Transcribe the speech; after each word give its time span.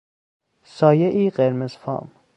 سایهای 0.63 1.29
قرمز 1.29 1.77
فام 1.77 2.11